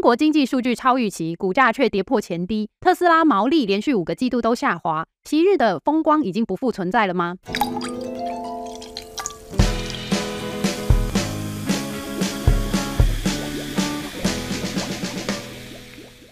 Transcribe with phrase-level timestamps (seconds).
[0.00, 2.70] 中国经济数据超预期，股价却跌破前低。
[2.80, 7.36] 特斯拉毛利连续五个季度都下滑，昔日的风光已经不复存在了吗？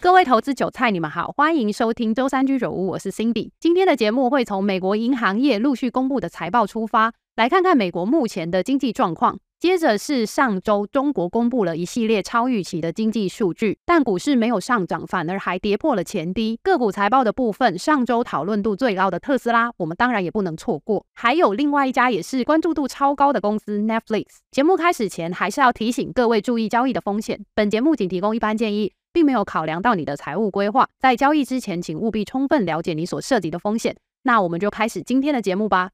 [0.00, 3.50] 各位投资韭菜，你们好，欢迎收听周三居酒屋，我是 Cindy。
[3.60, 9.38] 今天的节目会从美国银行业陆续公布的财报出发，来看看美国目前的经济状况。
[9.60, 16.58] 接着是上周中国公布了一系列超预期的经济数据，但股市没有上涨，反而还跌破了前低。
[16.62, 21.04] 个股财报的部分，上周讨论度最高的特斯拉，我们当然也不能错过。
[21.14, 24.24] 还有另外一家也是关注度超高的公司 Netflix。
[24.50, 27.44] 节目开始前，还是要提醒各位注意交易的风险。
[27.54, 28.92] 本节目仅提供一般建议。
[29.10, 33.96] 并没有考量到你的财务规划，在交易之前，请务必充分了解你所涉及的风险。
[34.22, 35.90] 那我们就开始今天的节目吧。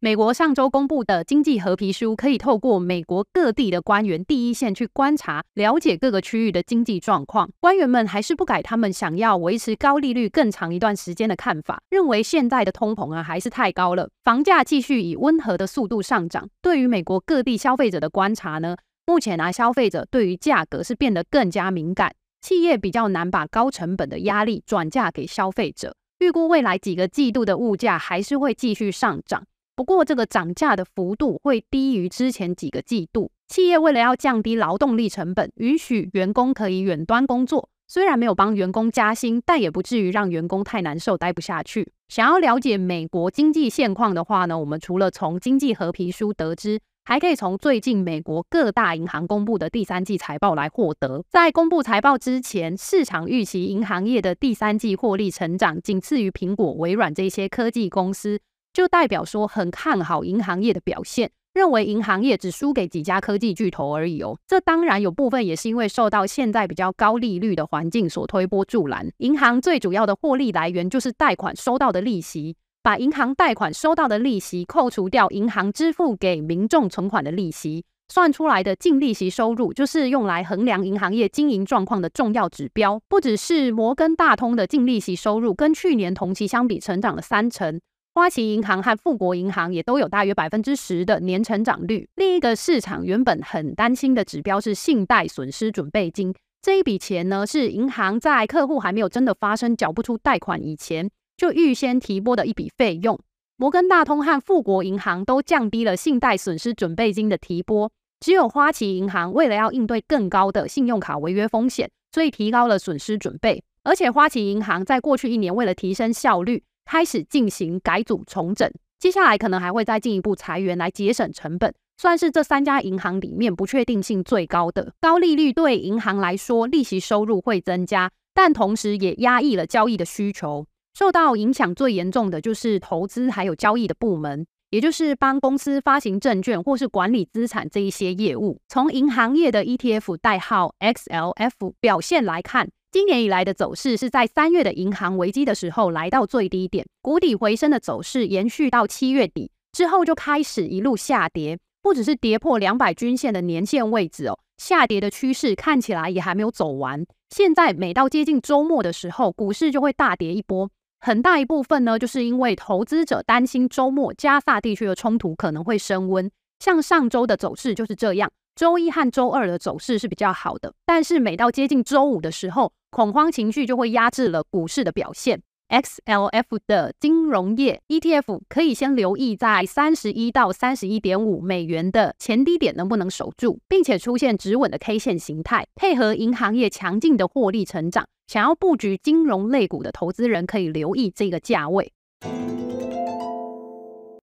[0.00, 7.50] 美国上周公布的经济褐皮书，可以透过美国各地的官员第一线去观察、了解各个区域的经济状况。
[7.58, 16.48] 官员们还是不改他们想要维持高利率更长一段时间的看法，认为现在的通膨啊还是太高了，房价继续以温和的速度上涨。
[16.62, 18.76] 对于美国各地消费者的观察呢？
[19.04, 25.96] 目前啊，消费者对于价格是变得更加敏感，企业比较难把高成本的压力转嫁给消费者。
[26.20, 29.44] 预估未来几个季度的物价还是会继续上涨，
[29.78, 33.30] 不过这个涨价的幅度会低于之前几个季度。
[33.46, 41.92] 企业为了要降低劳动力成本，允许员工可以远端工作，虽然没有帮员工加薪，但也不至于让员工太难受，待不下去。
[42.08, 46.80] 想要了解美国经济现况的话呢，我们除了从经济和皮书得知。
[47.04, 51.24] 还可以从最近美国各大银行公布的第三季财报来获得。
[51.30, 58.38] 在公布财报之前，市场预期银行业的第三季获利成长仅次于苹果、微软这些科技公司，
[58.72, 64.38] 就代表说很看好银行业的表现，认为银行业只输给几家科技巨头而已哦。
[64.46, 69.10] 这当然有部分也是因为受到现在比较高利率的环境所推波助澜。
[69.18, 72.56] 银行最主要的获利来源就是贷款收到的利息。
[72.80, 82.98] 把银行贷款收到的利息扣除掉银行支付给民众存款的利息，算出来的净利息收入就是用来衡量银行业经营状况的重要指标。
[83.06, 87.78] 不只是摩根大通的净利息收入跟去年同期相比成长了三成，
[88.18, 92.08] 花旗银行和富国银行也都有大约百分之十的年成长率。
[92.16, 101.08] 另一个市场原本很担心的指标是信贷损失准备金，这一笔钱呢是银行在客户还没有真的发生缴不出贷款以前。
[101.36, 103.16] 就预先提拨的一笔费用，
[103.56, 113.62] 摩根大通和富国银行都降低了信贷损失准备金的提拨，只有花旗银行为了要应对更高的信用卡违约风险，所以提高了损失准备。
[113.84, 118.66] 而且花旗银行在过去一年为了提升效率，开始进行改组重整，
[118.98, 124.94] 接下来可能还会再进一步裁员来节省成本，算是这三家银行里面不确定性最高的。
[124.98, 130.66] 高利率对银行来说，利息收入会增加，但同时也压抑了交易的需求。
[130.94, 138.58] 受到影响最严重的就是投资还有交易的部门，也就是帮公司发行证券或是管理资产这一些业务。
[138.66, 157.04] 从银行业的 ETF 代号 XLF 表现来看，今年以来的走势是在三月的银行危机的时候来到最低点，谷底回升的走势延续到七月底之后就开始一路下跌，不只是跌破两百均线的年线位置哦，下跌的趋势看起来也还没有走完。
[157.28, 160.70] 现在每到接近周末的时候，股市就会大跌一波。
[161.00, 166.30] 很大一部分呢，就是因为投资者担心周末加萨地区的冲突可能会升温。
[166.58, 175.42] 像上周的走势就是这样，周一和周二的走势是比较好的，但是每到接近周五的时候，恐慌情绪就会压制了股市的表现。
[175.68, 191.92] XLF 的金融业 ETF 可以先留意在三十一到三十一点五美元的前低点能不能守住，并且出现止稳的 K 线形态，配合银行业强劲的获利成长，想要布局金融类股的投资人可以留意这个价位。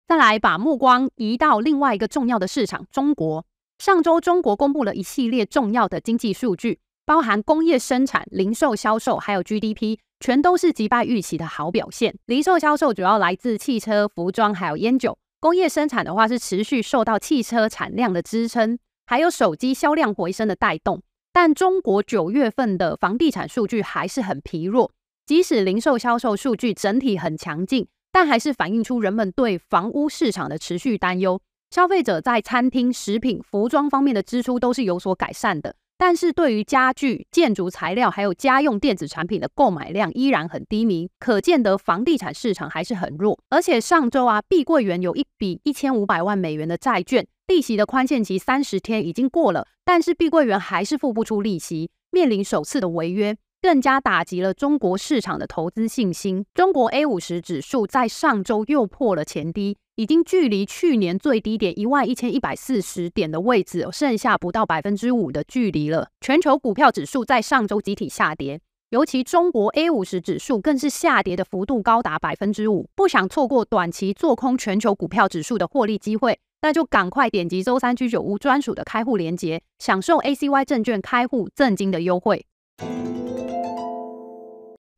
[0.07, 3.43] 再来把目光移到另外一个重要的市场——中国。
[3.79, 9.97] 上周中国公布了一系列重要的经济数据，包含工业生产、零售销售，还有 GDP。
[10.19, 12.15] 全都是击败预期的好表现。
[12.27, 15.17] 零售销售主要来自汽车、服装还有烟酒。
[15.41, 21.01] 工业生产的话是持续受到汽车产量的支撑，还有手机销量回升的带动。
[21.33, 24.93] 但中国九月份的房地产数据还是很疲弱。
[25.25, 31.41] 即使零售销售数据整体很强劲，但还是反映出人们对房屋市场的持续担忧。
[31.69, 35.75] 消费者在餐厅、食品、服装方面的支出都是有所改善的。
[35.97, 43.39] 但是对于家具、建筑材料还有家用电子产品的购买量依然很低迷，可见得房地产市场还是很弱。
[43.49, 56.45] 而且上周啊，碧桂园有一笔一千五百万美元的债券利息的宽限期三十天已经过了，但是碧桂园还是付不出利息，面临首次的违约，更加打击了中国市场的投资信心。
[56.53, 66.09] 中国 A 五十指数在上周又破了前低，已经距离去年最低点一万一千一百四十点的位置剩下不到百分之五的距离了。
[66.19, 68.59] 全球股票指数在上周集体下跌。
[68.89, 82.45] 尤其中国 A 五十指数更是下跌的幅度高达百分之五，不想错过短期做空全球股票指数的获利机会，那就赶快点击周三居酒屋专属的开户链接，享受 ACY 证券开户赠金的优惠。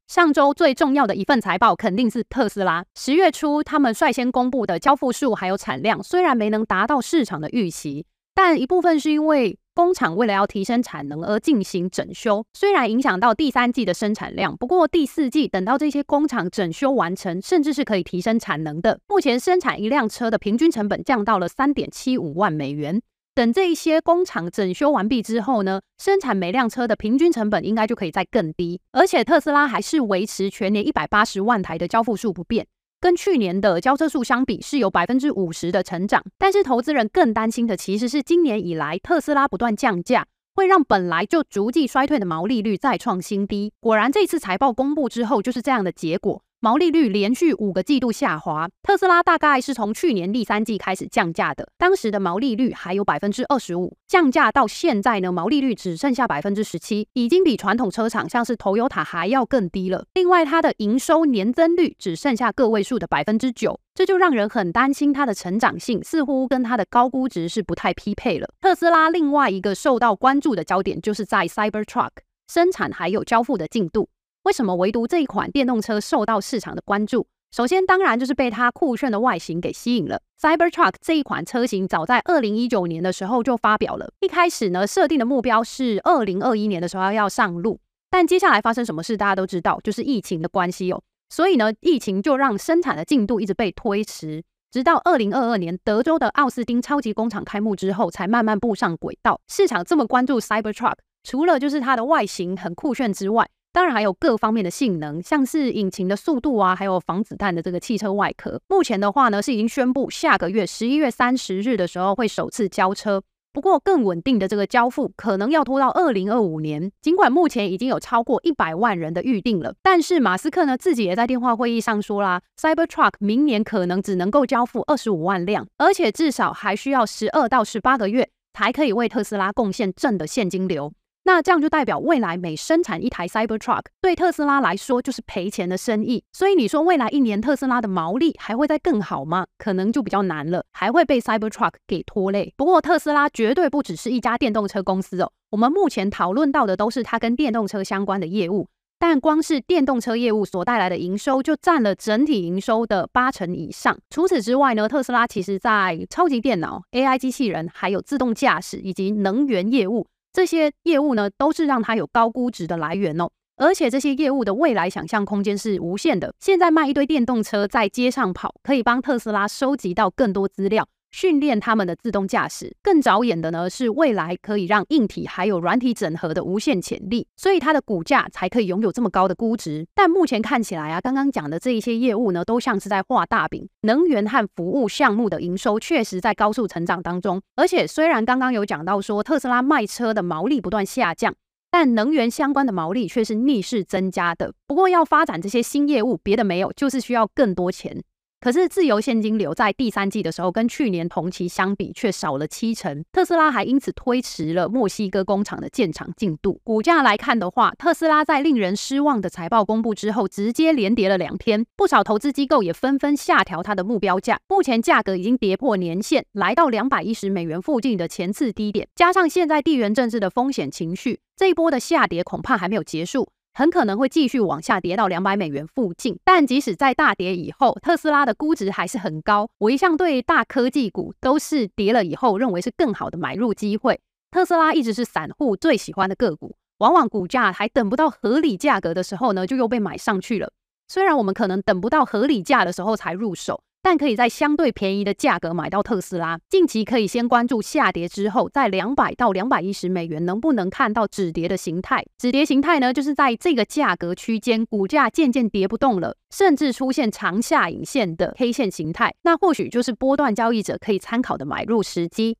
[0.07, 2.85] 上周最重要的一份财报肯定是特斯拉。
[2.95, 9.57] 十月初，他们率先公布的交付数还有产量，虽然没能达到市场的预期，但一部分是因为。
[9.75, 18.97] 工厂为了要提升产能而进行整修，虽然影响到第三季的生产量，不过第四季等到这些工厂整修完成，甚至是可以提升产能的。
[19.09, 23.01] 目前生产一辆车的平均成本降到了三点七五万美元。
[23.35, 28.79] 等这一些工厂整修完毕之后呢，生产每辆车的平均成本应该就可以再更低。
[28.93, 32.65] 而且特斯拉还是维持全年一百八十万台的交付数不变。
[33.01, 36.23] 跟去年的交车数相比，是有百分之五十的成长。
[36.37, 43.73] 但是投资人更担心的其实是今年以来特斯拉不断降价，会让本来就逐季衰退的毛利率再创新低。
[43.81, 46.41] 果然，这次财报公布之后就是这样的结果。
[46.65, 60.07] 毛利率连续五个季度下滑，特斯拉大概是从去年第三季开始降价的，当时的毛利率还有百分之二十五，降价到现在呢，毛利率只剩下百分之十七，已经比传统车厂像是 Toyota 还要更低了。
[60.15, 68.49] 另外，它的营收年增率只剩下个位数的百分之九，这就让人很担心它的成长性似乎跟它的高估值是不太匹配了。
[68.59, 72.09] 特斯拉另外一个受到关注的焦点就是在 Cybertruck
[72.51, 74.09] 生产还有交付的进度。
[74.45, 77.25] 为什么唯独这一款电动车受到市场的关注？
[77.51, 80.21] 首先，当然就是被它酷炫的外形给吸引了。
[80.39, 87.79] Cybertruck 这一款车型早在二零一九年的时候就发表了，一开始呢，设定的目标是二零二一年的时候要上路，
[88.11, 91.01] 但接下来发生什么事大家都知道，就是疫情的关系哦。
[91.29, 99.41] 所以呢，疫情就让生产的进度一直被推迟，直到二零二二年德州的奥斯汀超级工厂开幕之后，才慢慢步上轨道。
[99.47, 108.61] 市场这么关注 Cybertruck，除了就是它的外形很酷炫之外，当然还有各方面的性能，像是引擎的速度啊，还有防子弹的这个汽车外壳。
[108.69, 113.21] 目前的话呢，是已经宣布下个月十一月三十日的时候会首次交车。
[113.51, 116.89] 不过更稳定的这个交付可能要拖到二零二五年。
[117.01, 130.93] 尽管目前已经有超过一百万人的预定了，但是马斯克呢自己也在电话会议上说啦，Cybertruck 明年可能只能够交付二十五万辆，而且至少还需要十二到十八个月才可以为特斯拉贡献正的现金流。
[131.27, 139.47] 那这样就代表未来每生产一台 Cybertruck 对特斯拉来说就是赔钱的生意，所以你说未来一年特斯拉的毛利还会再更好吗？
[139.57, 142.53] 可能就比较难了，还会被 Cybertruck 给拖累。
[142.55, 148.67] 不过特斯拉绝对不只是一家电动车公司哦，我们目前讨论到的都是它跟电动车相关的业务，
[148.99, 153.97] 但光是电动车业务所带来的营收就占了整体营收的八成以上。
[154.11, 160.05] 除此之外呢，特斯拉其实在超级电脑、AI 机器人、还有自动驾驶以及能源业务。
[160.35, 166.33] 这些业务呢，都是让它有高估值的来源哦，而且这些业务的未来想象空间是无限的。
[166.41, 170.85] 现在卖一堆电动车在街上跑，可以帮特斯拉收集到更多资料。
[171.15, 179.87] 训练他们的自动驾驶，更着眼的呢是未来可以让硬体还有软体整合的无限潜力，所以它的股价才可以拥有这么高的估值。
[179.95, 183.65] 但目前看起来啊，刚刚讲的这一些业务呢，都像是在画大饼。
[183.83, 191.33] 能源和服务项目的营收确实在高速成长当中，而且虽然刚刚有讲到说特斯拉卖车的毛利不断下降，
[191.71, 194.51] 但能源相关的毛利却是逆势增加的。
[194.67, 198.03] 不过要发展这些新业务，别的没有，就是需要更多钱。
[198.45, 203.03] 可是自由现金流在第三季的时候，跟去年同期相比却少了七成。
[203.11, 206.61] 特斯拉还因此推迟了墨西哥工厂的建厂进度。
[206.63, 211.65] 股价来看的话，特斯拉在令人失望的财报公布之后，直接连跌了两天。
[211.75, 218.87] 不少投资机构也纷纷下调它的目标价，目前价格已经跌破年线，来到两百一十美元附近的前次低点。
[218.93, 223.27] 加上现在地缘政治的风险情绪，这一波的下跌恐怕还没有结束。
[223.57, 229.49] 很可能会继续往下跌到两百美元附近，但即使在大跌以后，特斯拉的估值还是很高。
[229.59, 234.01] 我一向对大科技股都是跌了以后认为是更好的买入机会。
[234.29, 240.51] 特斯拉一直是散户最喜欢的个股，往往股价还等不到合理价格的时候呢，就又被买上去了。
[240.89, 243.63] 虽然我们可能等不到合理价的时候才入手。
[243.85, 246.39] 但可以在相对便宜的价格买到特斯拉。
[246.49, 252.03] 近期可以先关注下跌之后，在两百到两百一十美元能不能看到止跌的形态？
[252.17, 262.37] 止跌形态呢，就是在这个价格区间，股价渐渐跌不动了，甚至出现长下影线的 K 线形态，那或许就是波段交易者可以参考的买入时机。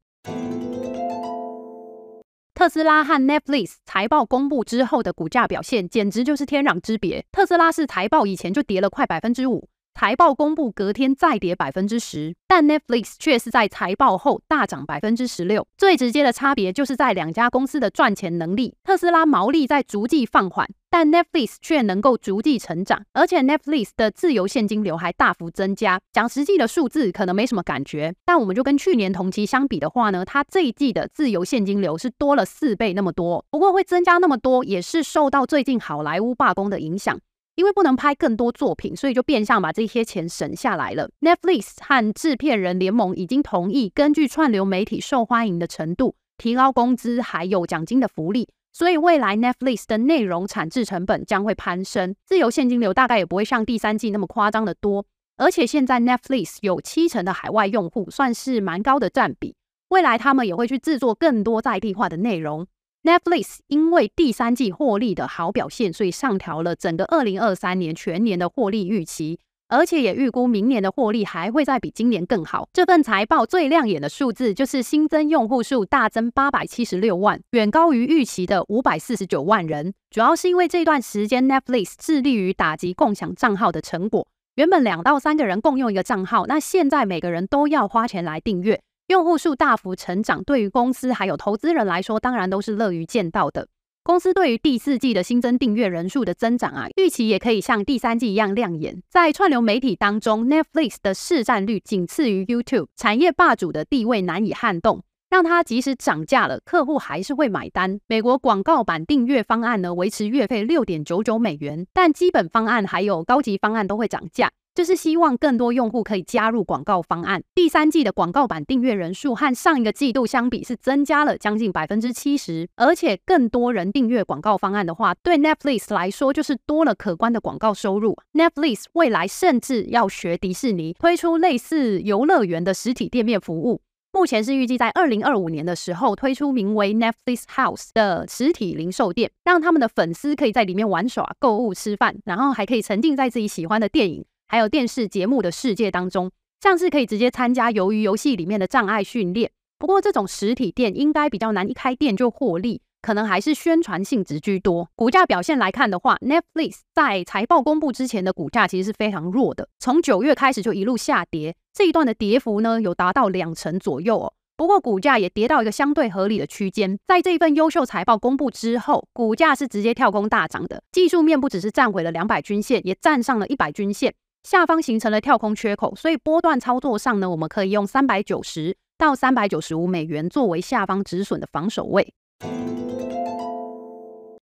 [2.55, 7.23] 特斯拉和 Netflix 财报公布之后的股价表现，简直就是天壤之别。
[7.31, 15.65] 特斯拉是财报以前就跌了快百分之五，财报公布隔天再跌百分之十，但 Netflix 却是在财报后大涨百分之十六。
[15.77, 20.67] 最直接的差别就是在两家公司的赚钱能力，特斯拉毛利在逐季放缓。
[20.89, 25.99] 但 Netflix 却能够逐季成长，而且 Netflix 的自由现金流还大幅增加。
[26.11, 33.45] 讲实际的数字可能没什么感觉，但我们就跟去年同期相比的话呢，它这一季的自由现金流是多了四倍那么多。
[33.49, 37.19] 不过会增加那么多，也是受到最近好莱坞罢工的影响，
[37.55, 41.09] 因为不能拍更多作品，所以就变相把这些钱省下来了。
[41.21, 48.47] Netflix 和制片人联盟已经同意根据串流媒体受欢迎的程度，提高工资还有奖金的福利。
[48.73, 55.05] 所以未来 Netflix 的内容产制成本将会攀升，自由现金流大概也不会像第三季那么夸张的多。
[55.37, 59.55] 而且现在 Netflix 有七成的海外用户，算是蛮高的占比。
[59.89, 62.67] 未来他们也会去制作更多在地化的内容。
[63.05, 69.39] Netflix 因为第三季获利的好表现，所以上调了整个二零二三年全年的获利预期。
[69.67, 72.69] 而且也预估明年的获利还会再比今年更好。
[72.71, 79.93] 这份财报最亮眼的数字就是新增用户数大增八百七十六万，远高于预期的五百四十九万人。
[80.11, 84.27] 主要是因为这段时间 Netflix 致力于打击共享账号的成果。
[84.55, 93.67] 原本两到三个人共用一个账号，那现在每个人都要花钱来订阅，用户数大幅成长，对于公司还有投资人来说，当然都是乐于见到的。
[94.01, 99.03] 公司对于第四季的新增订阅人数的增长啊，预期也可以像第三季一样亮眼。
[99.07, 107.99] 在串流媒体当中，Netflix 的市占率仅次于 YouTube，产业霸主的地位难以撼动，让它即使涨价了，客户还是会买单。
[108.07, 114.51] 美国广告版订阅方案呢，维持月费六点九九美元，但基本方案还有高级方案都会涨价。
[114.75, 117.41] 就是希望更多用户可以加入广告方案。
[117.55, 128.17] 第三季的广告版订阅人数和上一个季度相比是增加了将近百分之七十，而且更多人订阅广告方案的话，对 Netflix 来说就是多了可观的广告收入。
[128.33, 133.79] Netflix 未来甚至要学迪士尼推出类似游乐园的实体店面服务，
[134.11, 144.25] 目前是预计在二零二五年的时候推出名为 Netflix House 的实体零售店，让他们的粉丝可以在里面玩耍、购物、吃饭，然后还可以沉浸在自己喜欢的电影。
[144.55, 146.31] 还有电视节目的世界当中，
[146.61, 149.51] 像是可以直接参加鱿鱼游戏里面的障碍训练。
[149.77, 154.87] 不过，这种实体店应该比较难一开店就获利，可能还是宣传性质居多。
[154.95, 164.31] 股价表现来看的话，Netflix 在财报公布之前的股价其实是非常弱的，从九月开始就一路下跌，这一段的跌幅呢有达到两成左右哦。
[164.55, 166.97] 不过，股价也跌到一个相对合理的区间。
[167.05, 174.15] 在这一份优秀财报公布之后，股价是直接跳空大涨的，技术面不只是站回了两百均线，也站上了一百均线。
[174.45, 182.13] 下方形成了跳空缺口，所以波段操作上呢，我们可以用三百九十到三百九十五美元作为下方止损的防守位。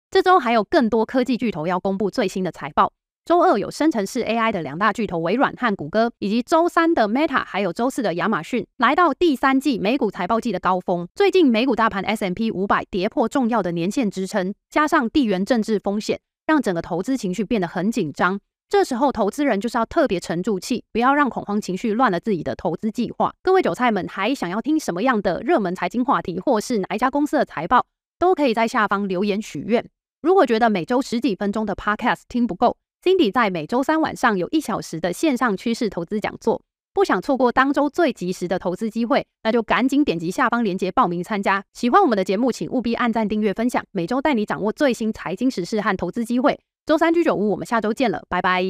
[0.10, 2.94] 这周还有更多科技巨头要公布最新的财报。
[3.25, 11.10] 周二有生成式 AI 的两大巨头微软和谷歌，以及周三的 Meta，还有周四的亚马逊，来到第三季美股财报季的高峰。
[11.13, 18.39] 最近美股大盘 S&P 五百跌破重要的年线支撑，加上地缘政治风险，让整个投资情绪变得很紧张。
[18.69, 23.33] 这时候，投资人就是要特别沉住气，不要让恐慌情绪乱了自己的投资计划。
[23.41, 27.88] 各位韭菜们，还想要听什么样的热门财经话题，或是哪一家公司的财报，
[28.19, 29.83] 都可以在下方留言许愿。
[30.21, 36.61] 如果觉得每周十几分钟的 Podcast 听不够，Cindy 在每周三晚上有一小时的线上趋势投资讲座，
[36.93, 41.63] 不想错过当周最及时的投资机会，那就赶紧点击下方链接报名参加。
[41.73, 46.59] 喜欢我们的节目，请务必按赞、订阅、分享，每周带你掌握最新财经时事和投资机会。
[46.89, 48.63] 周三居酒屋，我们下周见了，拜拜。